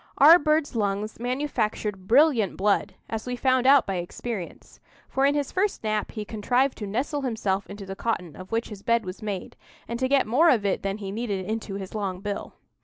Our 0.17 0.39
bird's 0.39 0.75
lungs 0.75 1.19
manufactured 1.19 2.07
brilliant 2.07 2.57
blood, 2.57 2.95
as 3.07 3.27
we 3.27 3.35
found 3.35 3.67
out 3.67 3.85
by 3.85 3.97
experience; 3.97 4.79
for 5.07 5.27
in 5.27 5.35
his 5.35 5.51
first 5.51 5.83
nap 5.83 6.13
he 6.13 6.25
contrived 6.25 6.79
to 6.79 6.87
nestle 6.87 7.21
himself 7.21 7.67
into 7.69 7.85
the 7.85 7.95
cotton 7.95 8.35
of 8.35 8.51
which 8.51 8.69
his 8.69 8.81
bed 8.81 9.05
was 9.05 9.21
made, 9.21 9.55
and 9.87 9.99
to 9.99 10.09
get 10.09 10.25
more 10.25 10.49
of 10.49 10.65
it 10.65 10.81
than 10.81 10.97
he 10.97 11.11
needed 11.11 11.45
into 11.45 11.75
his 11.75 11.93
long 11.93 12.19
bill. 12.19 12.55